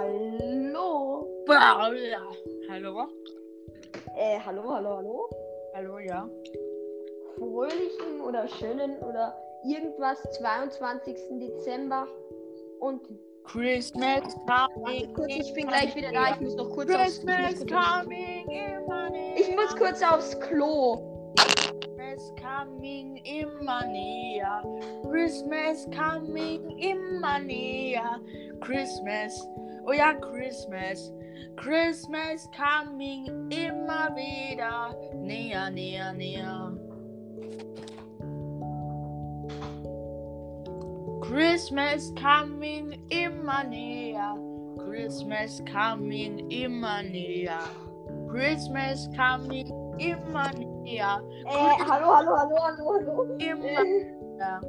Hallo. 0.00 1.28
Hallo? 2.70 3.08
Äh, 4.16 4.38
hallo, 4.46 4.62
hallo, 4.74 4.96
hallo. 4.96 5.30
Hallo, 5.74 5.98
ja. 5.98 6.26
Fröhlichen 7.36 8.22
oder 8.26 8.48
schönen 8.48 8.96
oder 9.02 9.36
irgendwas 9.62 10.22
22. 10.38 11.16
Dezember 11.38 12.08
und 12.78 13.02
Christmas 13.44 14.34
coming. 14.46 15.12
kurz, 15.12 15.34
ich 15.34 15.52
bin 15.52 15.66
gleich 15.66 15.94
wieder 15.94 16.12
da. 16.12 16.32
Ich 16.32 16.40
muss 16.40 16.56
noch 16.56 16.70
kurz 16.70 16.88
Christmas 16.90 17.60
aufs, 17.60 17.66
coming 17.66 18.48
ich 19.36 19.54
muss 19.54 19.76
kurz 19.76 20.02
aufs 20.02 20.40
Klo. 20.40 21.34
Christmas 21.94 22.34
coming 22.40 23.16
immer 23.24 23.84
näher. 23.86 24.62
Christmas 25.10 25.86
coming 25.90 26.78
immer 26.78 27.38
näher. 27.38 28.18
Christmas, 28.60 29.46
oh 29.86 29.92
ja, 29.92 30.14
Christmas. 30.14 31.12
Christmas 31.56 32.48
coming 32.52 33.26
immer 33.50 34.14
wieder 34.14 34.94
näher, 35.14 35.70
näher, 35.70 36.12
näher. 36.12 36.72
Christmas 41.20 42.12
coming 42.14 42.98
immer 43.10 43.64
näher. 43.64 44.36
Christmas 44.78 45.62
coming 45.70 46.50
immer 46.50 47.02
näher. 47.02 47.60
Christmas 48.28 49.08
coming 49.16 49.68
immer 49.98 50.50
näher. 50.52 51.20
Äh, 51.46 51.84
hallo, 51.86 52.14
hallo, 52.14 52.36
hallo, 52.36 52.56
hallo, 52.56 52.92
hallo. 52.94 53.22
Immer 53.38 53.84
eh. 53.84 54.14
näher. 54.38 54.60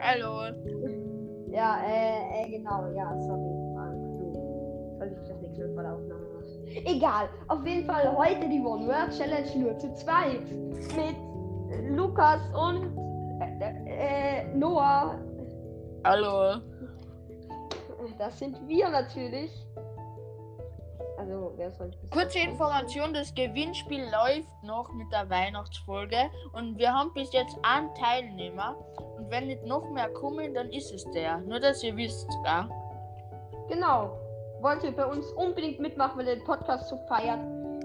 Hallo. 0.00 0.52
Ja, 1.50 1.78
äh, 1.82 1.88
äh, 1.88 2.44
eh, 2.44 2.50
genau, 2.50 2.86
eh, 2.86 2.96
ja, 2.96 3.18
sorry. 3.20 3.57
Soll 4.98 5.12
ich 5.12 5.28
das 5.28 5.40
nächste 5.40 5.66
Mal 5.68 5.74
vor 5.74 5.82
der 5.82 5.94
Aufnahme 5.94 6.20
machen? 6.34 6.38
Egal, 6.84 7.28
auf 7.48 7.64
jeden 7.64 7.86
Fall 7.86 8.16
heute 8.16 8.48
die 8.48 8.60
One 8.60 8.86
Word 8.86 9.16
Challenge 9.16 9.48
nur 9.56 9.78
zu 9.78 9.92
zweit. 9.94 10.50
Mit 10.50 11.16
Lukas 11.96 12.40
und 12.52 12.96
äh, 13.40 14.42
äh, 14.42 14.54
Noah. 14.54 15.18
Hallo. 16.04 16.60
Das 18.18 18.38
sind 18.38 18.56
wir 18.66 18.88
natürlich. 18.88 19.50
Also, 21.18 21.52
wer 21.56 21.70
soll 21.70 21.90
das 21.90 22.10
Kurze? 22.10 22.38
Information, 22.38 23.12
das 23.12 23.34
Gewinnspiel 23.34 24.02
läuft 24.10 24.48
noch 24.62 24.92
mit 24.92 25.12
der 25.12 25.28
Weihnachtsfolge 25.30 26.30
und 26.52 26.78
wir 26.78 26.92
haben 26.92 27.12
bis 27.12 27.32
jetzt 27.32 27.56
einen 27.62 27.92
Teilnehmer 27.94 28.76
und 29.16 29.30
wenn 29.30 29.48
nicht 29.48 29.64
noch 29.64 29.88
mehr 29.90 30.08
kommen, 30.12 30.54
dann 30.54 30.70
ist 30.70 30.92
es 30.92 31.04
der. 31.12 31.38
Nur, 31.38 31.60
dass 31.60 31.82
ihr 31.82 31.96
wisst, 31.96 32.28
gell? 32.44 32.68
Genau. 33.68 34.17
Wollt 34.60 34.82
ihr 34.82 34.90
bei 34.90 35.06
uns 35.06 35.30
unbedingt 35.32 35.78
mitmachen, 35.78 36.18
wenn 36.18 36.26
ihr 36.26 36.36
den 36.36 36.44
Podcast 36.44 36.88
so 36.88 36.96
feiert? 37.08 37.38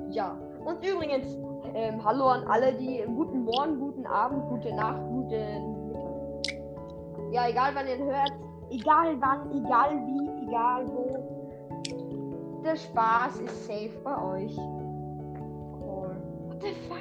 Ja. 0.09 0.35
Und 0.65 0.83
übrigens, 0.83 1.37
ähm, 1.75 2.03
hallo 2.03 2.29
an 2.29 2.47
alle, 2.47 2.73
die 2.73 3.03
guten 3.15 3.43
Morgen, 3.43 3.79
guten 3.79 4.07
Abend, 4.07 4.47
gute 4.49 4.73
Nacht, 4.73 4.99
gute 5.07 5.59
Mittag. 5.87 7.31
Ja, 7.31 7.47
egal 7.47 7.71
wann 7.75 7.87
ihr 7.87 7.97
hört, 7.97 8.31
egal 8.71 9.15
wann, 9.21 9.51
egal 9.51 9.91
wie, 10.07 10.47
egal 10.47 10.87
wo. 10.87 12.61
Der 12.63 12.75
Spaß 12.75 13.41
ist 13.41 13.67
safe 13.67 13.91
bei 14.03 14.23
euch. 14.23 14.57
Cool. 14.57 16.15
What 16.47 16.61
the 16.61 16.73
fuck? 16.87 16.97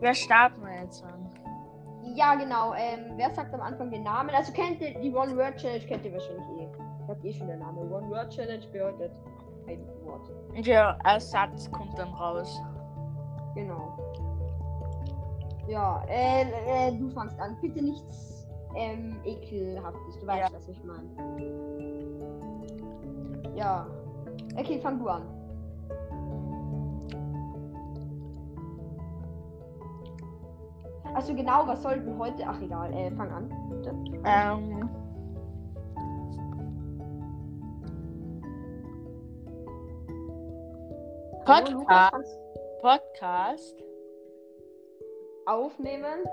Wer 0.00 0.14
starten 0.14 0.60
wir 0.62 0.82
jetzt 0.82 1.02
an? 1.04 1.30
Ja, 2.14 2.34
genau. 2.34 2.74
Ähm, 2.74 3.12
wer 3.16 3.30
sagt 3.30 3.54
am 3.54 3.60
Anfang 3.60 3.90
den 3.90 4.02
Namen? 4.02 4.30
Also 4.30 4.52
kennt 4.52 4.80
ihr 4.82 4.98
die 5.00 5.14
One 5.14 5.34
Word 5.36 5.56
Challenge, 5.56 5.84
kennt 5.86 6.04
ihr 6.04 6.12
wahrscheinlich 6.12 6.46
eh. 6.60 6.87
Sagt 7.18 7.24
eh 7.24 7.32
schon 7.32 7.48
der 7.48 7.56
Name. 7.56 7.80
One 7.80 8.08
Word 8.10 8.30
Challenge 8.30 8.64
bedeutet 8.72 9.10
ein 9.66 9.80
Wort. 10.04 10.30
Der 10.64 10.96
Ersatz 11.04 11.70
kommt 11.72 11.98
dann 11.98 12.12
raus. 12.14 12.60
Genau. 13.54 13.98
Ja, 15.66 16.02
äh, 16.08 16.42
äh, 16.42 16.96
du 16.96 17.08
fangst 17.10 17.38
an. 17.40 17.56
Bitte 17.60 17.82
nichts 17.82 18.46
ähm, 18.76 19.16
ekelhaftes. 19.24 20.20
Du 20.20 20.26
weißt, 20.26 20.50
Ja. 20.52 20.56
was 20.56 20.68
ich 20.68 20.82
meine. 20.84 21.08
Ja. 23.56 23.86
Okay, 24.56 24.78
fang 24.80 24.98
du 25.00 25.08
an. 25.08 25.22
Also 31.14 31.34
genau, 31.34 31.66
was 31.66 31.82
sollten 31.82 32.16
heute? 32.16 32.44
Ach 32.46 32.60
egal, 32.60 32.92
äh, 32.92 33.10
fang 33.10 33.32
an, 33.32 33.48
bitte. 33.70 33.92
Ähm. 34.24 34.88
Podcast. 41.48 42.12
kannst 42.12 42.38
Podcast. 42.82 43.84
aufnehmen. 45.46 46.26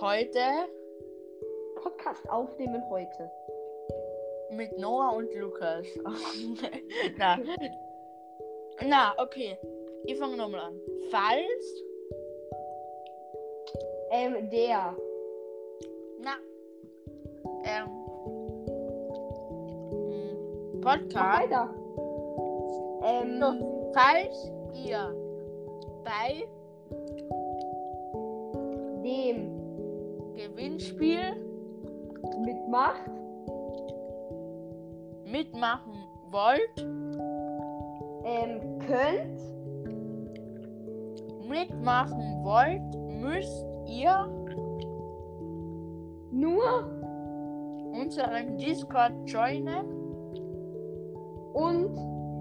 Heute 0.00 0.40
Podcast 1.82 2.26
aufnehmen 2.30 2.82
heute. 2.88 3.30
mit 4.52 4.78
Noah 4.78 5.14
und 5.14 5.30
Lukas. 5.34 5.86
Na. 7.18 7.38
Na, 8.82 9.14
okay. 9.18 9.58
Ich 10.06 10.16
fange 10.16 10.38
nochmal 10.38 10.60
an. 10.60 10.80
Falls. 11.10 11.84
Ähm, 14.10 14.48
der. 14.48 14.96
Na. 16.20 16.36
Ähm. 17.62 17.90
Mach 20.80 20.98
Podcast. 20.98 21.42
weiter. 21.42 21.85
Ähm, 23.06 23.40
So, 23.40 23.92
falls 23.94 24.50
ihr 24.74 25.14
bei 26.04 26.46
dem 29.04 29.52
Gewinnspiel 30.34 31.36
mitmacht, 32.44 33.10
mitmachen 35.24 35.94
wollt, 36.30 36.86
ähm, 38.24 38.60
könnt, 38.80 39.40
mitmachen 41.48 42.44
wollt, 42.44 42.82
müsst 43.22 43.64
ihr 43.86 44.28
nur? 46.32 46.90
unseren 47.96 48.58
Discord 48.58 49.12
joinen, 49.26 49.86
und 51.54 51.96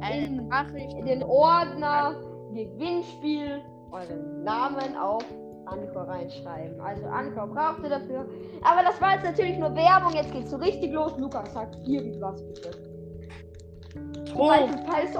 eine 0.05 0.25
In- 0.25 0.47
Nachricht 0.47 0.93
in 0.93 1.05
den 1.05 1.23
Ordner 1.23 2.15
Gewinnspiel 2.53 3.61
euren 3.91 4.43
Namen 4.43 4.95
auf 4.97 5.23
Anchor 5.65 6.03
reinschreiben. 6.07 6.79
Also 6.79 7.05
Anchor 7.07 7.47
braucht 7.47 7.83
ihr 7.83 7.89
dafür. 7.89 8.25
Aber 8.63 8.83
das 8.83 9.01
war 9.01 9.13
jetzt 9.15 9.23
natürlich 9.25 9.57
nur 9.57 9.75
Werbung. 9.75 10.13
Jetzt 10.13 10.31
geht's 10.31 10.51
so 10.51 10.57
richtig 10.57 10.91
los. 10.93 11.17
Lukas 11.17 11.51
sagt 11.53 11.75
irgendwas 11.87 12.41
bitte. 12.47 12.71
Falls, 14.37 14.71
Ton. 14.71 14.85
falls, 14.85 15.15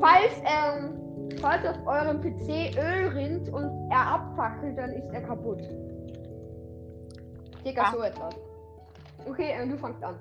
falls, 0.00 0.32
ähm, 0.44 1.28
falls 1.40 1.66
auf 1.66 1.86
eurem 1.86 2.20
PC 2.20 2.76
Öl 2.78 3.08
rinnt 3.08 3.48
und 3.52 3.90
er 3.90 4.14
abfackelt, 4.14 4.78
dann 4.78 4.90
ist 4.92 5.12
er 5.12 5.20
kaputt. 5.22 5.62
Circa 7.62 7.82
Ah. 7.82 7.92
so 7.92 8.02
etwas. 8.02 8.34
Okay, 9.28 9.52
ähm, 9.60 9.70
du 9.70 9.76
fangst 9.76 10.02
an. 10.02 10.14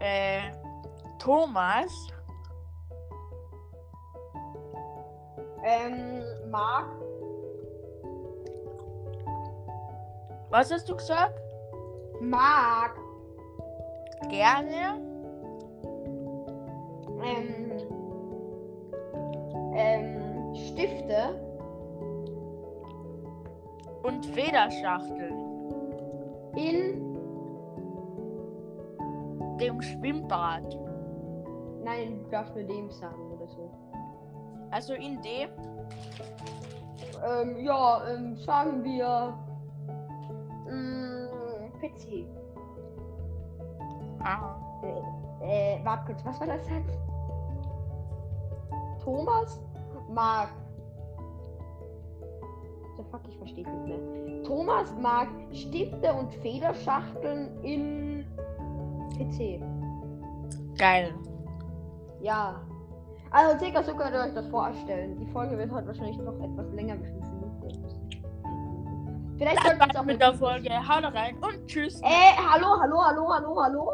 Äh, 0.00 0.40
Thomas? 1.22 2.08
Ähm, 5.64 6.24
Marc, 6.50 6.86
Was 10.50 10.70
hast 10.72 10.88
du 10.88 10.96
gesagt? 10.96 11.40
Marc, 12.20 12.98
Gerne. 14.28 15.00
Ähm, 17.24 17.72
ähm, 19.74 20.54
Stifte? 20.54 21.40
Und 24.02 24.26
Federschachteln. 24.26 25.36
In, 26.56 27.16
dem 29.58 29.80
Schwimmbad. 29.80 30.81
Nein, 31.82 32.20
du 32.24 32.30
darfst 32.30 32.54
nur 32.54 32.64
dem 32.64 32.90
sagen 32.90 33.30
oder 33.32 33.46
so. 33.48 33.70
Also 34.70 34.94
in 34.94 35.20
dem 35.22 35.50
Ähm, 37.24 37.56
ja, 37.64 38.02
ähm, 38.08 38.36
sagen 38.36 38.82
wir, 38.82 39.38
mh, 40.66 41.70
PC. 41.80 42.26
Aha. 44.24 44.58
Äh, 45.42 45.76
äh, 45.76 45.84
warte 45.84 46.06
kurz, 46.06 46.24
was 46.24 46.40
war 46.40 46.46
das 46.48 46.68
jetzt? 46.68 46.98
Thomas 49.04 49.60
mag. 50.08 50.48
The 52.96 53.04
fuck, 53.10 53.20
ich 53.28 53.36
verstehe 53.38 53.68
nicht 53.68 53.86
mehr. 53.86 54.42
Thomas 54.42 54.94
mag 55.00 55.28
Stifte 55.52 56.12
und 56.12 56.32
Federschachteln 56.34 57.62
in 57.62 58.26
PC. 59.16 59.60
Geil. 60.76 61.12
Ja. 62.22 62.60
Also 63.32 63.58
circa 63.58 63.82
so 63.82 63.94
könnt 63.94 64.14
ihr 64.14 64.20
euch 64.20 64.34
das 64.34 64.46
vorstellen. 64.48 65.18
Die 65.18 65.26
Folge 65.32 65.58
wird 65.58 65.72
heute 65.72 65.88
wahrscheinlich 65.88 66.18
noch 66.18 66.38
etwas 66.38 66.72
länger 66.72 66.96
wie 67.00 67.06
5 67.06 67.16
Minuten. 67.32 67.52
Vielleicht 69.38 69.62
sollten 69.62 69.80
wir 69.80 69.88
es 69.90 69.96
auch 69.96 70.04
mit 70.04 70.20
der 70.20 70.34
Folge. 70.34 70.70
Haut 70.70 71.04
rein 71.14 71.36
und 71.42 71.66
tschüss. 71.66 72.00
Äh, 72.02 72.36
hallo, 72.36 72.78
hallo, 72.80 73.02
hallo, 73.04 73.28
hallo, 73.28 73.60
hallo. 73.60 73.92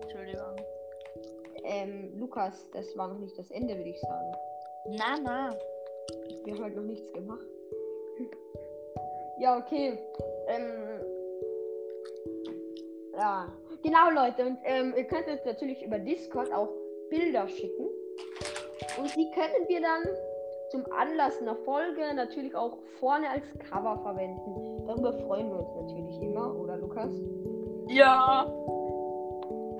Entschuldigung. 0.00 0.56
Ähm, 1.64 2.18
Lukas, 2.18 2.70
das 2.72 2.96
war 2.96 3.08
noch 3.08 3.18
nicht 3.18 3.38
das 3.38 3.50
Ende, 3.50 3.76
würde 3.76 3.90
ich 3.90 4.00
sagen. 4.00 4.32
Na, 4.86 5.18
na. 5.22 5.50
Wir 6.44 6.54
haben 6.54 6.62
halt 6.62 6.76
noch 6.76 6.84
nichts 6.84 7.12
gemacht. 7.12 7.44
Ja, 9.38 9.58
okay. 9.58 9.98
Ähm, 10.48 11.00
ja, 13.14 13.48
genau, 13.82 14.10
Leute. 14.10 14.46
Und 14.46 14.58
ähm, 14.64 14.94
ihr 14.96 15.04
könnt 15.04 15.28
uns 15.28 15.44
natürlich 15.44 15.82
über 15.82 15.98
Discord 15.98 16.50
auch 16.52 16.70
Bilder 17.12 17.46
schicken. 17.46 17.86
Und 18.98 19.14
die 19.16 19.30
können 19.32 19.68
wir 19.68 19.80
dann 19.82 20.02
zum 20.70 20.82
Anlass 20.90 21.38
einer 21.42 21.56
Folge 21.56 22.00
natürlich 22.14 22.54
auch 22.54 22.78
vorne 22.98 23.28
als 23.28 23.44
Cover 23.68 23.98
verwenden. 23.98 24.86
Darüber 24.86 25.12
freuen 25.12 25.50
wir 25.50 25.58
uns 25.58 25.74
natürlich 25.76 26.22
immer, 26.22 26.58
oder 26.58 26.78
Lukas? 26.78 27.12
Ja. 27.88 28.50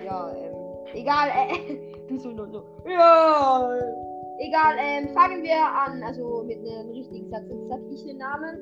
Ja, 0.04 0.34
ähm, 0.34 0.54
egal, 0.92 1.28
äh, 1.30 2.06
du 2.08 2.18
so 2.18 2.30
nur 2.32 2.48
so. 2.48 2.64
Ja. 2.86 3.78
Egal, 4.38 4.76
ähm, 4.78 5.08
fangen 5.14 5.42
wir 5.42 5.56
an, 5.56 6.02
also 6.02 6.42
mit 6.42 6.58
einem 6.58 6.90
richtigen 6.90 7.30
Satz. 7.30 7.44
Jetzt 7.48 7.68
sag 7.68 7.80
ich 7.90 8.04
den 8.04 8.18
Namen. 8.18 8.60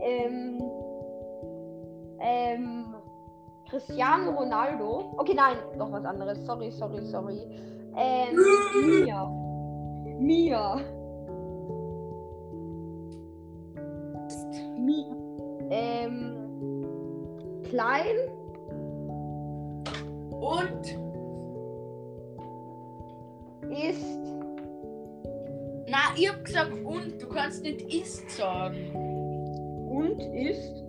Ähm, 0.00 0.62
ähm, 2.20 2.94
Cristiano 3.70 4.32
Ronaldo. 4.32 5.14
Okay, 5.16 5.34
nein, 5.34 5.56
doch 5.78 5.92
was 5.92 6.04
anderes. 6.04 6.44
Sorry, 6.44 6.72
sorry, 6.72 7.04
sorry. 7.06 7.38
Ähm, 7.96 8.36
Mia. 8.86 9.26
Mia. 10.18 10.80
Mia. 14.78 15.16
Ähm, 15.70 16.36
klein. 17.64 18.16
Und? 20.30 20.98
ist 23.70 24.24
Na, 25.86 25.98
ich 26.16 26.28
hab 26.28 26.44
gesagt 26.44 26.72
und. 26.84 27.22
Du 27.22 27.28
kannst 27.28 27.62
nicht 27.62 27.82
ist 27.82 28.28
sagen. 28.30 28.90
und 29.94 30.20
ist. 30.34 30.82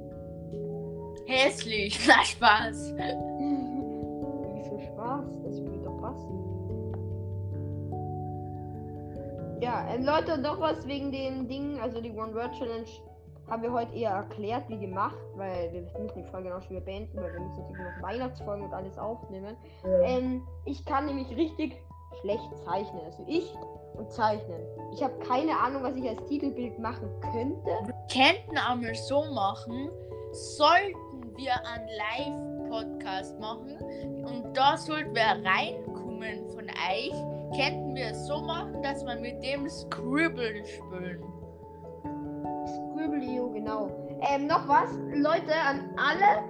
Hässlich. 1.28 2.00
Na, 2.08 2.24
Spaß. 2.24 2.94
Ja, 9.62 9.88
ähm, 9.90 10.04
Leute, 10.04 10.38
noch 10.38 10.60
was 10.60 10.86
wegen 10.88 11.12
den 11.12 11.48
Dingen, 11.48 11.80
also 11.80 12.02
die 12.02 12.12
One-Word-Challenge 12.12 12.86
haben 13.48 13.62
wir 13.62 13.72
heute 13.72 13.94
eher 13.94 14.12
erklärt 14.12 14.68
wie 14.70 14.80
gemacht, 14.80 15.18
weil 15.36 15.72
wir 15.72 15.82
müssen 15.82 16.24
die 16.24 16.30
Folge 16.32 16.50
noch 16.50 16.62
schon 16.62 16.72
wieder 16.72 16.86
beenden, 16.86 17.16
weil 17.18 17.32
wir 17.32 17.40
müssen 17.40 17.62
natürlich 17.62 17.78
noch 17.78 18.08
Weihnachtsfolgen 18.08 18.66
und 18.66 18.74
alles 18.74 18.98
aufnehmen. 18.98 19.56
Ähm, 20.04 20.42
ich 20.66 20.84
kann 20.86 21.06
nämlich 21.06 21.30
richtig 21.36 21.80
schlecht 22.22 22.58
zeichnen. 22.66 23.02
Also 23.06 23.24
ich 23.28 23.54
und 23.98 24.12
zeichnen. 24.12 24.62
Ich 24.94 25.04
habe 25.04 25.18
keine 25.20 25.58
Ahnung, 25.58 25.84
was 25.84 25.96
ich 25.96 26.08
als 26.08 26.24
Titelbild 26.26 26.80
machen 26.80 27.10
könnte. 27.22 27.70
könnten 28.12 28.58
einmal 28.58 28.96
so 28.96 29.24
machen, 29.26 29.90
sollten 30.32 31.36
wir 31.38 31.54
einen 31.66 31.88
Live-Podcast 32.68 33.40
machen 33.40 33.78
und 34.26 34.58
da 34.58 34.78
sollten 34.78 35.16
wir 35.16 35.22
reinkommen 35.22 36.50
von 36.50 36.66
euch, 36.66 37.35
könnten 37.58 37.96
wir 37.96 38.08
es 38.08 38.26
so 38.28 38.42
machen, 38.42 38.82
dass 38.84 39.06
wir 39.06 39.16
mit 39.20 39.44
dem 39.44 39.68
Scribble 39.70 40.66
spielen. 40.66 41.24
Scribble.io, 42.68 43.50
genau. 43.52 43.90
Ähm, 44.22 44.48
noch 44.48 44.68
was, 44.68 44.90
Leute, 45.14 45.54
an 45.68 45.90
alle, 45.98 46.44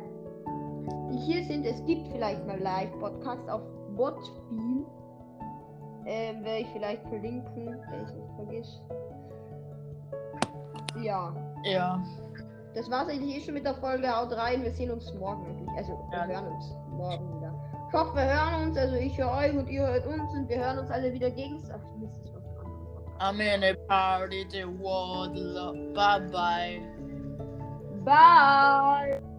die 1.12 1.18
hier 1.18 1.44
sind, 1.46 1.66
es 1.66 1.84
gibt 1.86 2.08
vielleicht 2.10 2.46
mal 2.46 2.60
Live-Podcasts 2.60 3.48
auf 3.50 3.62
Botbeam. 3.96 4.86
Ähm, 6.06 6.44
werde 6.44 6.60
ich 6.60 6.68
vielleicht 6.70 7.02
verlinken, 7.08 7.66
wenn 7.90 8.04
ich 8.04 8.14
nicht 8.14 8.36
vergiss. 8.36 8.82
Ja, 11.02 11.34
Ja. 11.64 12.02
das 12.74 12.90
war's 12.92 13.10
eigentlich 13.10 13.38
eh 13.38 13.42
schon 13.42 13.56
mit 13.56 13.66
der 13.66 13.74
Folge. 13.76 14.08
Haut 14.08 14.32
rein, 14.32 14.62
wir 14.64 14.72
sehen 14.72 14.92
uns 14.92 15.12
morgen. 15.16 15.68
Also, 15.76 15.94
wir 16.12 16.18
Ja. 16.20 16.26
hören 16.28 16.48
uns. 16.54 16.76
Ich 17.88 17.94
hoffe, 17.94 18.16
wir 18.16 18.26
hören 18.26 18.68
uns. 18.68 18.78
Also, 18.78 18.96
ich 18.96 19.18
höre 19.18 19.32
euch 19.32 19.54
und 19.54 19.70
ihr 19.70 19.88
hört 19.88 20.06
uns 20.06 20.32
und 20.34 20.50
wir 20.50 20.58
hören 20.58 20.80
uns 20.80 20.90
alle 20.92 21.14
wieder 21.14 21.30
gegenseitig. 21.32 21.82
I'm 23.20 23.40
in 23.40 23.64
a 23.64 23.74
party, 23.88 24.46
the 24.52 24.66
world, 24.66 25.36
bye 25.94 26.20
bye. 26.20 26.82
Bye! 28.04 29.35